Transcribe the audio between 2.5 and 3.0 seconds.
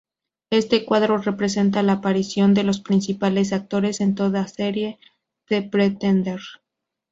de los